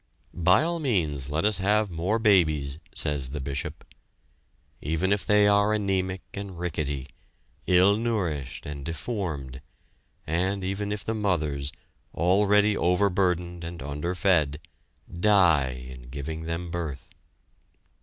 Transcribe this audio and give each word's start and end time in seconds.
"By 0.33 0.63
all 0.63 0.79
means 0.79 1.29
let 1.29 1.45
us 1.45 1.59
have 1.59 1.91
more 1.91 2.17
babies," 2.17 2.79
says 2.95 3.29
the 3.29 3.39
Bishop. 3.39 3.85
Even 4.81 5.13
if 5.13 5.27
they 5.27 5.47
are 5.47 5.73
anemic 5.75 6.23
and 6.33 6.57
rickety, 6.57 7.09
ill 7.67 7.95
nourished 7.97 8.65
and 8.65 8.83
deformed, 8.83 9.61
and 10.25 10.63
even 10.63 10.91
if 10.91 11.03
the 11.03 11.13
mothers, 11.13 11.71
already 12.15 12.75
overburdened 12.75 13.63
and 13.63 13.83
underfed, 13.83 14.57
die 15.19 15.85
in 15.89 16.09
giving 16.09 16.45
them 16.45 16.71
birth? 16.71 17.09